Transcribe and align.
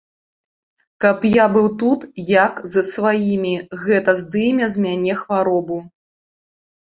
Каб 1.03 1.25
я 1.27 1.43
быў 1.57 1.65
тут 1.81 1.99
як 2.29 2.53
з 2.71 2.83
сваiмi, 2.91 3.53
гэта 3.83 4.11
здыме 4.23 4.65
з 4.77 4.87
мяне 4.87 5.13
хваробу. 5.21 5.77